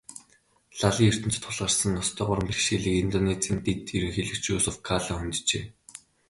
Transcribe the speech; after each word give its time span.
Лалын 0.79 1.07
ертөнцөд 1.11 1.43
тулгарсан 1.45 1.89
ноцтой 1.95 2.25
гурван 2.27 2.47
бэрхшээлийг 2.49 2.95
Индонезийн 3.03 3.59
дэд 3.65 3.81
ерөнхийлөгч 3.97 4.45
Юсуф 4.57 4.75
Калла 4.87 5.13
хөнджээ. 5.17 5.63